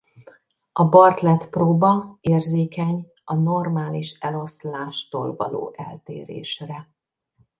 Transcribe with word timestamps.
A 0.71 0.83
Bartlett-próba 0.83 2.17
érzékeny 2.21 3.07
a 3.23 3.35
normális 3.35 4.11
eloszlástól 4.19 5.35
való 5.35 5.73
eltérésre. 5.77 6.89